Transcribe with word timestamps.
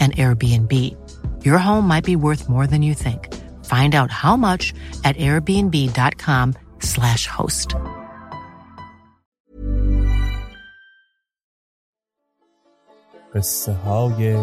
an 0.00 0.12
Airbnb. 0.12 0.72
Your 1.44 1.58
home 1.58 1.88
might 1.88 2.04
be 2.04 2.14
worth 2.16 2.48
more 2.48 2.68
than 2.68 2.82
you 2.82 2.94
think. 2.94 3.34
Find 3.64 3.96
out 3.96 4.12
how 4.12 4.36
much 4.36 4.72
at 5.04 5.16
airbnb.com/slash 5.16 7.26
host. 7.26 7.74
قصه 13.34 13.72
های 13.72 14.36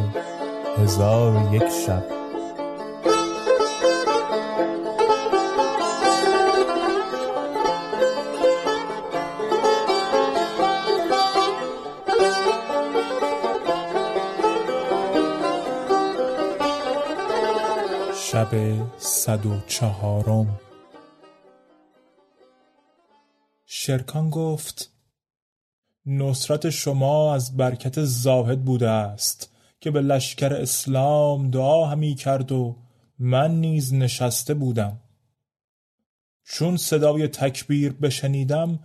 هزار 0.77 1.35
و 1.35 1.55
یک 1.55 1.67
شب 1.85 2.16
شب 18.50 18.98
صد 18.98 19.46
و 19.46 19.60
چهارم. 19.66 20.60
شرکان 23.66 24.30
گفت 24.30 24.92
نصرت 26.06 26.70
شما 26.70 27.34
از 27.34 27.56
برکت 27.56 28.04
زاهد 28.04 28.64
بوده 28.64 28.88
است 28.90 29.52
که 29.80 29.90
به 29.90 30.00
لشکر 30.00 30.52
اسلام 30.52 31.50
دعا 31.50 31.86
همی 31.86 32.14
کرد 32.14 32.52
و 32.52 32.76
من 33.18 33.60
نیز 33.60 33.94
نشسته 33.94 34.54
بودم. 34.54 35.00
چون 36.44 36.76
صدای 36.76 37.28
تکبیر 37.28 37.92
بشنیدم 37.92 38.78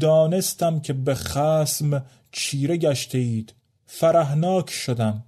دانستم 0.00 0.80
که 0.80 0.92
به 0.92 1.14
خسم 1.14 2.06
چیره 2.32 2.76
گشته 2.76 3.18
اید 3.18 3.54
فرهناک 3.86 4.70
شدم. 4.70 5.24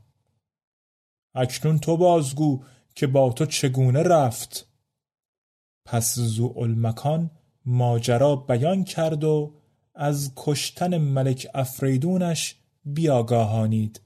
اکنون 1.35 1.79
تو 1.79 1.97
بازگو 1.97 2.65
که 2.95 3.07
با 3.07 3.33
تو 3.33 3.47
چگونه 3.47 4.03
رفت. 4.03 4.69
پس 5.85 6.15
زوالمکان 6.19 7.31
ماجرا 7.65 8.37
بیان 8.37 8.85
کرد 8.85 9.25
و 9.25 9.55
از 9.95 10.33
کشتن 10.37 10.99
ملک 10.99 11.47
افریدونش 11.55 12.57
بیاگاهانید. 12.85 14.01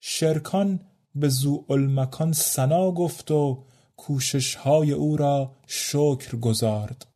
شرکان 0.00 0.80
به 1.14 1.28
زوالمکان 1.28 2.32
سنا 2.32 2.92
گفت 2.92 3.30
و 3.30 3.64
کوششهای 3.96 4.92
او 4.92 5.16
را 5.16 5.56
شکر 5.66 6.36
گذارد 6.36 7.06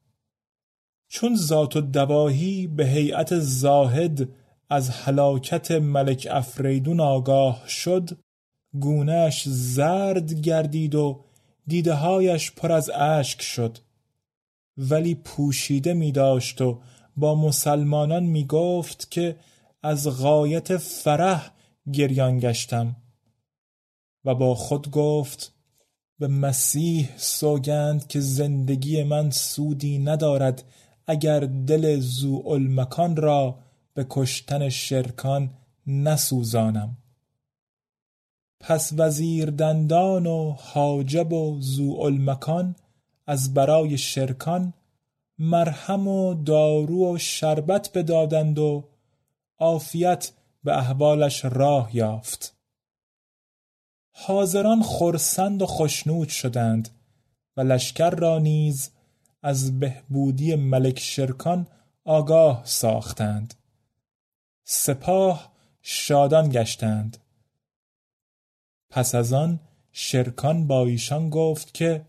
چون 1.09 1.37
ذات 1.37 1.77
و 1.77 1.81
دواهی 1.81 2.67
به 2.67 2.87
هیئت 2.87 3.39
زاهد 3.39 4.29
از 4.71 4.91
هلاکت 4.91 5.71
ملک 5.71 6.29
افریدون 6.31 7.01
آگاه 7.01 7.69
شد 7.69 8.11
گونهش 8.81 9.49
زرد 9.49 10.33
گردید 10.33 10.95
و 10.95 11.21
دیدههایش 11.67 12.51
پر 12.51 12.73
از 12.73 12.91
اشک 12.91 13.43
شد. 13.43 13.79
ولی 14.77 15.15
پوشیده 15.15 15.95
می 15.95 16.13
داشت 16.13 16.61
و 16.61 16.81
با 17.17 17.35
مسلمانان 17.35 18.23
می 18.23 18.47
گفت 18.47 19.11
که 19.11 19.37
از 19.83 20.23
غایت 20.23 20.77
فرح 20.77 21.51
گریان 21.93 22.39
گشتم. 22.39 22.97
و 24.25 24.35
با 24.35 24.55
خود 24.55 24.91
گفت 24.91 25.53
به 26.19 26.29
مسیح 26.29 27.09
سوگند 27.17 28.07
که 28.07 28.21
زندگی 28.21 29.03
من 29.03 29.31
سودی 29.31 29.99
ندارد 29.99 30.65
اگر 31.07 31.41
دل 31.41 32.01
زوالمکان 32.01 33.17
را 33.17 33.59
به 33.95 34.07
کشتن 34.11 34.69
شرکان 34.69 35.51
نسوزانم. 35.87 36.97
پس 38.61 38.93
وزیر 38.97 39.51
دندان 39.51 40.27
و 40.27 40.51
حاجب 40.59 41.33
و 41.33 41.57
زوالمکان 41.61 42.77
از 43.27 43.55
برای 43.55 43.99
شرکان 43.99 44.73
مرهم 45.39 46.09
و 46.09 46.35
دارو 46.35 47.15
و 47.15 47.19
شربت 47.19 47.91
بدادند 47.95 48.59
و 48.59 48.85
عافیت 49.59 50.33
به 50.65 50.79
احوالش 50.79 51.45
راه 51.45 51.97
یافت. 51.97 52.57
حاضران 54.13 54.83
خرسند 54.83 55.63
و 55.63 55.67
خشنود 55.67 56.29
شدند 56.29 56.89
و 57.57 57.61
لشکر 57.61 58.11
را 58.11 58.39
نیز 58.39 58.91
از 59.43 59.81
بهبودی 59.81 60.55
ملک 60.55 60.99
شرکان 60.99 61.67
آگاه 62.05 62.63
ساختند. 62.65 63.55
سپاه 64.65 65.53
شادان 65.83 66.49
گشتند. 66.49 67.19
پس 68.91 69.15
از 69.15 69.33
آن 69.33 69.61
شرکان 69.93 70.67
با 70.67 70.87
ایشان 70.87 71.31
گفت 71.31 71.75
که 71.75 72.05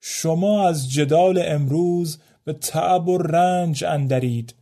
شما 0.00 0.68
از 0.68 0.90
جدال 0.90 1.42
امروز 1.46 2.18
به 2.44 2.52
تعب 2.52 3.08
و 3.08 3.18
رنج 3.18 3.84
اندرید. 3.84 4.54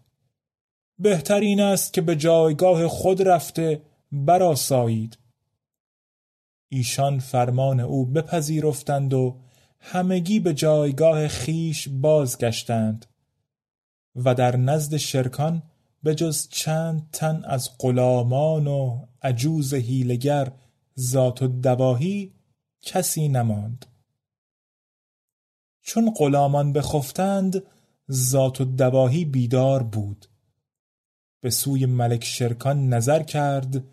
بهتر 0.99 1.41
این 1.41 1.61
است 1.61 1.93
که 1.93 2.01
به 2.01 2.17
جایگاه 2.17 2.89
خود 2.89 3.29
رفته 3.29 3.83
براسایید 4.13 5.19
ایشان 6.69 7.19
فرمان 7.19 7.81
او 7.81 8.07
بپذیرفتند 8.07 9.15
و 9.15 9.37
همگی 9.81 10.41
به 10.41 10.55
جایگاه 10.55 11.29
خیش 11.29 11.89
بازگشتند 11.89 13.07
و 14.17 14.35
در 14.35 14.57
نزد 14.57 14.97
شرکان 14.97 15.63
به 16.03 16.15
جز 16.15 16.49
چند 16.49 17.09
تن 17.13 17.43
از 17.45 17.71
غلامان 17.79 18.67
و 18.67 19.07
عجوز 19.23 19.75
هیلگر 19.75 20.53
ذات 20.99 21.43
و 21.43 21.49
دواهی 21.49 22.35
کسی 22.83 23.29
نماند. 23.29 23.87
چون 25.83 26.15
غلامان 26.17 26.73
بخفتند 26.73 27.63
ذات 28.11 28.61
و 28.61 28.65
دواهی 28.65 29.25
بیدار 29.25 29.83
بود. 29.83 30.27
به 31.41 31.51
سوی 31.51 31.87
ملک 31.87 32.25
شرکان 32.25 32.89
نظر 32.89 33.23
کرد 33.23 33.85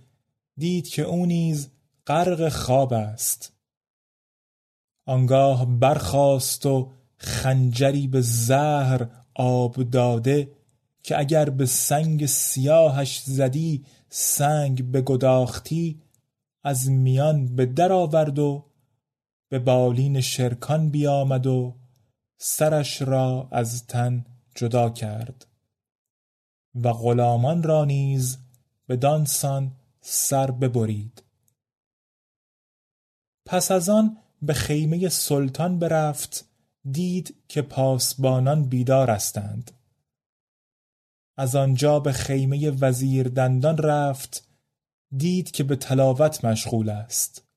دید 0.58 0.88
که 0.88 1.02
او 1.02 1.26
نیز 1.26 1.70
غرق 2.08 2.50
خواب 2.50 2.94
است. 2.94 3.54
آنگاه 5.06 5.80
برخاست 5.80 6.66
و 6.66 6.92
خنجری 7.18 8.08
به 8.08 8.22
زهر 8.22 9.10
آب 9.36 9.84
داده 9.84 10.52
که 11.04 11.20
اگر 11.20 11.50
به 11.50 11.66
سنگ 11.66 12.26
سیاهش 12.26 13.20
زدی 13.20 13.86
سنگ 14.10 14.92
به 14.92 15.02
گداختی 15.02 16.02
از 16.64 16.90
میان 16.90 17.56
به 17.56 17.66
در 17.66 17.92
آورد 17.92 18.40
و 18.40 18.66
به 19.50 19.60
بالین 19.60 20.22
شرکان 20.22 20.90
بیامد 20.90 21.48
و 21.48 21.76
سرش 22.38 23.02
را 23.02 23.48
از 23.52 23.88
تن 23.88 24.26
جدا 24.56 24.90
کرد 24.90 25.46
و 26.76 26.94
غلامان 26.94 27.64
را 27.64 27.86
نیز 27.86 28.38
به 28.88 28.96
دانسان 28.96 29.72
سر 30.02 30.52
ببرید. 30.52 31.24
پس 33.46 33.72
از 33.72 33.90
آن 33.90 34.18
به 34.42 34.54
خیمه 34.54 35.10
سلطان 35.10 35.80
برفت 35.80 36.46
دید 36.92 37.36
که 37.48 37.62
پاسبانان 37.62 38.64
بیدار 38.64 39.12
هستند. 39.12 39.72
از 41.38 41.56
آنجا 41.56 42.00
به 42.00 42.12
خیمه 42.12 42.72
وزیر 42.72 43.28
دندان 43.28 43.78
رفت 43.78 44.49
دید 45.18 45.52
که 45.52 45.64
به 45.64 45.76
تلاوت 45.76 46.46
مشغول 46.46 46.90
است. 46.90 47.48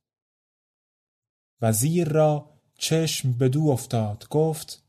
وزیر 1.61 2.09
را 2.09 2.51
چشم 2.79 3.33
به 3.33 3.49
دو 3.49 3.69
افتاد 3.69 4.29
گفت 4.31 4.85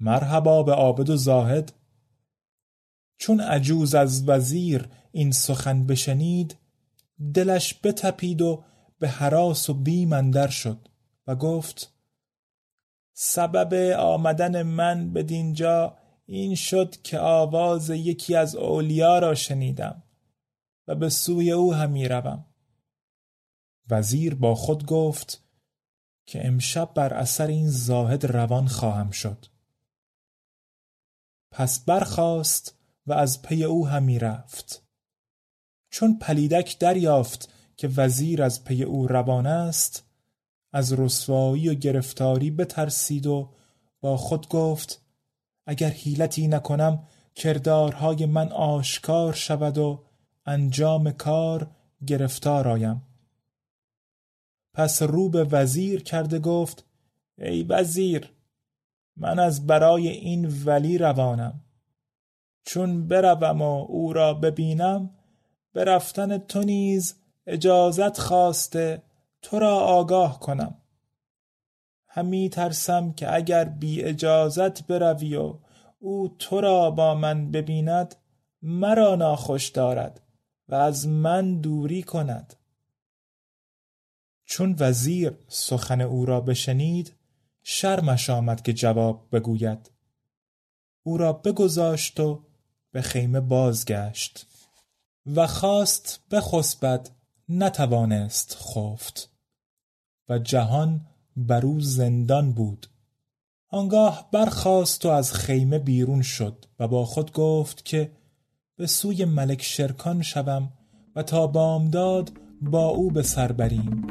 مرحبا 0.00 0.62
به 0.62 0.72
عابد 0.72 1.10
و 1.10 1.16
زاهد. 1.16 1.72
چون 3.18 3.40
عجوز 3.40 3.94
از 3.94 4.28
وزیر 4.28 4.88
این 5.12 5.30
سخن 5.30 5.86
بشنید 5.86 6.56
دلش 7.34 7.80
بتپید 7.84 8.42
و 8.42 8.64
به 8.98 9.08
حراس 9.08 9.70
و 9.70 9.74
بیم 9.74 10.12
اندر 10.12 10.48
شد 10.48 10.88
و 11.26 11.36
گفت 11.36 11.92
سبب 13.12 13.74
آمدن 13.98 14.62
من 14.62 15.12
به 15.12 15.22
دینجا 15.22 15.98
این 16.26 16.54
شد 16.54 17.02
که 17.02 17.18
آواز 17.18 17.90
یکی 17.90 18.34
از 18.34 18.56
اولیا 18.56 19.18
را 19.18 19.34
شنیدم. 19.34 20.02
به 20.94 21.08
سوی 21.08 21.52
او 21.52 21.74
همی 21.74 22.08
روم 22.08 22.46
وزیر 23.90 24.34
با 24.34 24.54
خود 24.54 24.86
گفت 24.86 25.42
که 26.26 26.46
امشب 26.46 26.94
بر 26.94 27.14
اثر 27.14 27.46
این 27.46 27.68
زاهد 27.68 28.26
روان 28.26 28.66
خواهم 28.66 29.10
شد. 29.10 29.46
پس 31.50 31.84
برخاست 31.84 32.78
و 33.06 33.12
از 33.12 33.42
پی 33.42 33.64
او 33.64 33.88
همی 33.88 34.18
رفت. 34.18 34.82
چون 35.90 36.18
پلیدک 36.18 36.78
دریافت 36.78 37.52
که 37.76 37.88
وزیر 37.88 38.42
از 38.42 38.64
پی 38.64 38.82
او 38.82 39.06
روان 39.06 39.46
است 39.46 40.04
از 40.72 40.92
رسوایی 40.92 41.68
و 41.68 41.74
گرفتاری 41.74 42.50
بترسید 42.50 43.26
و 43.26 43.54
با 44.00 44.16
خود 44.16 44.48
گفت 44.48 45.02
اگر 45.66 45.88
حیلتی 45.88 46.48
نکنم 46.48 47.08
کردارهای 47.34 48.26
من 48.26 48.52
آشکار 48.52 49.32
شود 49.32 49.78
و 49.78 50.04
انجام 50.46 51.10
کار 51.10 51.70
گرفتار 52.06 52.68
آیم. 52.68 53.02
پس 54.74 55.02
رو 55.02 55.28
به 55.28 55.44
وزیر 55.44 56.02
کرده 56.02 56.38
گفت 56.38 56.84
ای 57.38 57.62
وزیر 57.62 58.32
من 59.16 59.38
از 59.38 59.66
برای 59.66 60.08
این 60.08 60.52
ولی 60.64 60.98
روانم. 60.98 61.60
چون 62.64 63.08
بروم 63.08 63.62
و 63.62 63.86
او 63.88 64.12
را 64.12 64.34
ببینم 64.34 65.10
به 65.72 65.84
رفتن 65.84 66.38
تو 66.38 66.60
نیز 66.60 67.14
اجازت 67.46 68.18
خواسته 68.18 69.02
تو 69.42 69.58
را 69.58 69.76
آگاه 69.76 70.40
کنم. 70.40 70.74
همی 72.08 72.48
ترسم 72.48 73.12
که 73.12 73.34
اگر 73.34 73.64
بی 73.64 74.02
اجازت 74.02 74.86
بروی 74.86 75.36
و 75.36 75.58
او 75.98 76.36
تو 76.38 76.60
را 76.60 76.90
با 76.90 77.14
من 77.14 77.50
ببیند 77.50 78.14
مرا 78.62 79.14
ناخوش 79.14 79.68
دارد. 79.68 80.20
و 80.72 80.74
از 80.74 81.08
من 81.08 81.60
دوری 81.60 82.02
کند. 82.02 82.56
چون 84.44 84.76
وزیر 84.78 85.38
سخن 85.48 86.00
او 86.00 86.26
را 86.26 86.40
بشنید 86.40 87.14
شرمش 87.62 88.30
آمد 88.30 88.62
که 88.62 88.72
جواب 88.72 89.28
بگوید. 89.32 89.90
او 91.02 91.16
را 91.16 91.32
بگذاشت 91.32 92.20
و 92.20 92.44
به 92.92 93.02
خیمه 93.02 93.40
بازگشت 93.40 94.46
و 95.26 95.46
خواست 95.46 96.20
بخسبد 96.30 97.10
نتوانست 97.48 98.56
خفت 98.60 99.30
و 100.28 100.38
جهان 100.38 101.06
بر 101.36 101.66
او 101.66 101.80
زندان 101.80 102.52
بود. 102.52 102.86
آنگاه 103.68 104.28
برخاست 104.32 105.06
و 105.06 105.08
از 105.08 105.32
خیمه 105.32 105.78
بیرون 105.78 106.22
شد 106.22 106.64
و 106.78 106.88
با 106.88 107.04
خود 107.04 107.32
گفت 107.32 107.84
که 107.84 108.21
به 108.82 108.88
سوی 108.88 109.24
ملک 109.24 109.62
شرکان 109.62 110.22
شوم 110.22 110.72
و 111.16 111.22
تا 111.22 111.46
بامداد 111.46 112.32
با 112.62 112.88
او 112.88 113.10
به 113.10 113.22
سر 113.22 113.52
بریم. 113.52 114.06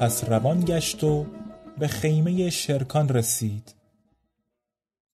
پس 0.00 0.24
روان 0.24 0.60
گشت 0.60 1.04
و 1.04 1.26
به 1.78 1.88
خیمه 1.88 2.50
شرکان 2.50 3.08
رسید. 3.08 3.74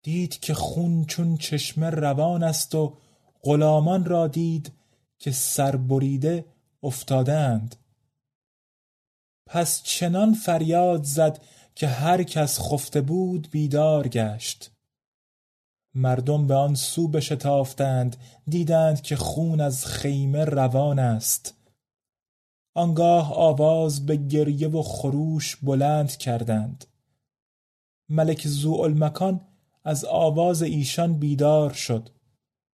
دید 0.03 0.39
که 0.39 0.53
خون 0.53 1.05
چون 1.05 1.37
چشمه 1.37 1.89
روان 1.89 2.43
است 2.43 2.75
و 2.75 2.97
غلامان 3.43 4.05
را 4.05 4.27
دید 4.27 4.71
که 5.19 5.31
سربریده 5.31 6.45
افتادند. 6.83 7.75
پس 9.45 9.83
چنان 9.83 10.33
فریاد 10.33 11.03
زد 11.03 11.41
که 11.75 11.87
هر 11.87 12.23
کس 12.23 12.59
خفته 12.59 13.01
بود 13.01 13.47
بیدار 13.51 14.07
گشت. 14.07 14.71
مردم 15.95 16.47
به 16.47 16.53
آن 16.53 16.75
سو 16.75 17.07
بشتافتند 17.07 18.15
دیدند 18.47 19.01
که 19.01 19.15
خون 19.15 19.61
از 19.61 19.85
خیمه 19.85 20.45
روان 20.45 20.99
است. 20.99 21.60
آنگاه 22.73 23.33
آواز 23.33 24.06
به 24.06 24.15
گریه 24.15 24.68
و 24.68 24.81
خروش 24.81 25.56
بلند 25.56 26.18
کردند. 26.18 26.85
ملک 28.09 28.47
زوالمکان 28.47 29.41
از 29.83 30.06
آواز 30.06 30.62
ایشان 30.62 31.13
بیدار 31.13 31.73
شد. 31.73 32.10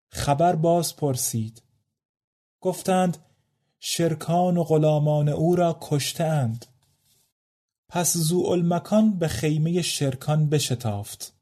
خبر 0.08 0.56
باز 0.56 0.96
پرسید. 0.96 1.62
گفتند 2.60 3.18
شرکان 3.78 4.56
و 4.56 4.64
غلامان 4.64 5.28
او 5.28 5.56
را 5.56 5.78
کشتند 5.80 6.66
پس 7.88 8.16
زوالمکان 8.16 9.18
به 9.18 9.28
خیمه 9.28 9.82
شرکان 9.82 10.48
بشتافت. 10.48 11.34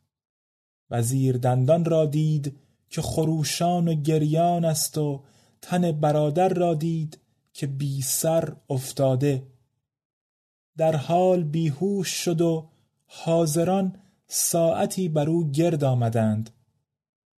وزیر 0.91 1.37
دندان 1.37 1.85
را 1.85 2.07
دید 2.07 2.57
که 2.91 3.03
خروشان 3.03 3.89
و 3.89 3.95
گریان 3.95 4.65
است 4.65 4.99
و 4.99 5.25
تن 5.63 5.93
برادر 5.93 6.49
را 6.49 6.75
دید 6.75 7.19
که 7.55 7.67
بی 7.67 8.03
سر 8.03 8.57
افتاده. 8.71 9.47
در 10.77 10.97
حال 10.97 11.43
بیهوش 11.43 12.09
شد 12.09 12.41
و 12.41 12.71
حاضران 13.07 13.97
ساعتی 14.27 15.09
بر 15.09 15.29
او 15.29 15.51
گرد 15.51 15.85
آمدند 15.85 16.51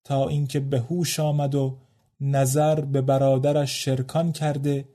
تا 0.04 0.28
اینکه 0.28 0.60
به 0.60 0.80
هوش 0.80 1.20
آمد 1.20 1.56
و 1.56 1.78
نظر 2.20 2.82
به 2.82 3.02
برادرش 3.02 3.86
شرکان 3.86 4.32
کرده 4.32 4.90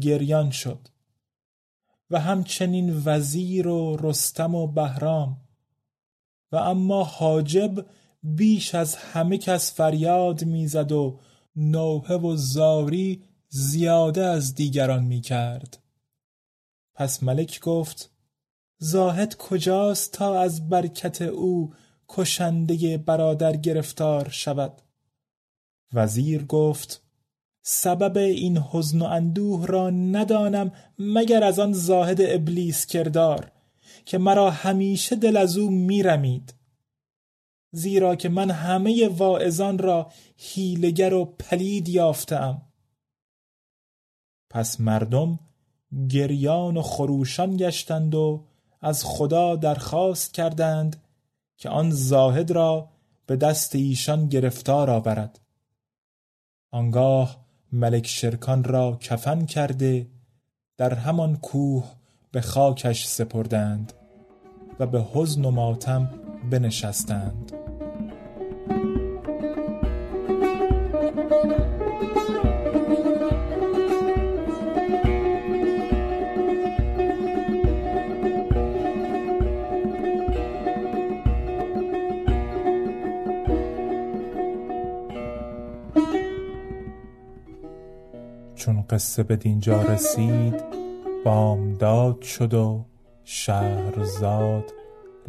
گریان 0.00 0.50
شد. 0.50 0.88
و 2.10 2.20
همچنین 2.20 3.02
وزیر 3.04 3.68
و 3.68 3.96
رستم 4.00 4.54
و 4.54 4.66
بهرام. 4.66 5.40
و 6.52 6.56
اما 6.56 7.04
حاجب 7.04 7.86
بیش 8.22 8.74
از 8.74 8.96
همه 8.96 9.38
کس 9.38 9.74
فریاد 9.74 10.44
می‌زد 10.44 10.92
و 10.92 11.20
نوحه 11.56 12.16
و 12.16 12.36
زاری 12.36 13.29
زیاده 13.52 14.24
از 14.24 14.54
دیگران 14.54 15.04
می 15.04 15.20
کرد. 15.20 15.78
پس 16.94 17.22
ملک 17.22 17.60
گفت 17.60 18.10
زاهد 18.78 19.36
کجاست 19.36 20.12
تا 20.12 20.40
از 20.40 20.68
برکت 20.68 21.22
او 21.22 21.74
کشنده 22.08 22.98
برادر 22.98 23.56
گرفتار 23.56 24.28
شود؟ 24.28 24.82
وزیر 25.92 26.44
گفت 26.44 27.02
سبب 27.62 28.16
این 28.18 28.58
حزن 28.58 29.02
و 29.02 29.04
اندوه 29.04 29.66
را 29.66 29.90
ندانم 29.90 30.72
مگر 30.98 31.44
از 31.44 31.58
آن 31.58 31.72
زاهد 31.72 32.20
ابلیس 32.20 32.86
کردار 32.86 33.52
که 34.04 34.18
مرا 34.18 34.50
همیشه 34.50 35.16
دل 35.16 35.36
از 35.36 35.56
او 35.56 35.70
میرمید. 35.70 36.54
زیرا 37.72 38.16
که 38.16 38.28
من 38.28 38.50
همه 38.50 39.08
واعظان 39.08 39.78
را 39.78 40.12
هیلگر 40.36 41.14
و 41.14 41.24
پلید 41.24 41.88
یافتم 41.88 42.69
پس 44.50 44.80
مردم 44.80 45.38
گریان 46.08 46.76
و 46.76 46.82
خروشان 46.82 47.56
گشتند 47.56 48.14
و 48.14 48.44
از 48.80 49.04
خدا 49.04 49.56
درخواست 49.56 50.34
کردند 50.34 50.96
که 51.56 51.68
آن 51.68 51.90
زاهد 51.90 52.50
را 52.50 52.88
به 53.26 53.36
دست 53.36 53.74
ایشان 53.74 54.28
گرفتار 54.28 54.90
آورد. 54.90 55.40
آنگاه 56.70 57.44
ملک 57.72 58.06
شرکان 58.06 58.64
را 58.64 58.96
کفن 59.00 59.46
کرده 59.46 60.06
در 60.76 60.94
همان 60.94 61.36
کوه 61.36 61.84
به 62.32 62.40
خاکش 62.40 63.06
سپردند 63.06 63.92
و 64.78 64.86
به 64.86 65.04
حزن 65.12 65.44
و 65.44 65.50
ماتم 65.50 66.10
بنشستند. 66.50 67.52
قصه 89.00 89.22
به 89.22 89.36
دینجا 89.36 89.82
رسید 89.82 90.54
بامداد 91.24 92.22
شد 92.22 92.54
و 92.54 92.84
شهرزاد 93.24 94.72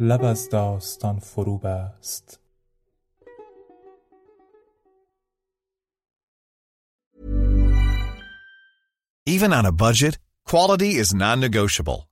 لب 0.00 0.24
از 0.24 0.48
داستان 0.48 1.18
فرو 1.18 1.58
بست 1.58 2.40
Even 9.26 9.52
on 9.52 9.64
a 9.64 9.72
budget, 9.72 10.18
quality 10.50 10.90
is 11.02 11.14
non-negotiable. 11.14 12.11